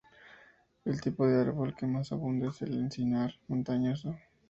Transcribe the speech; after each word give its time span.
El 0.83 0.99
tipo 0.99 1.27
de 1.27 1.39
árbol 1.41 1.75
que 1.75 1.85
más 1.85 2.11
abunda 2.11 2.47
es 2.49 2.63
el 2.63 2.73
encinar 2.73 3.33
montañoso. 3.47 4.17